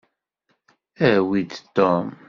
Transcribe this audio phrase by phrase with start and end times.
[1.09, 2.07] Awi-d Tom.